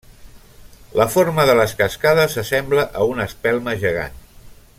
[1.01, 4.19] La forma de les cascades s'assembla a una espelma gegant.